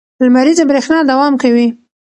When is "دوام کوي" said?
1.11-1.67